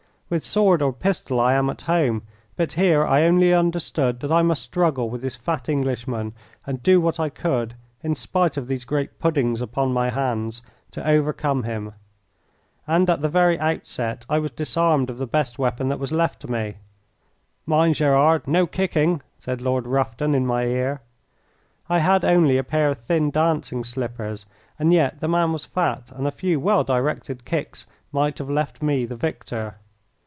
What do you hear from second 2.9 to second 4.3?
I only understood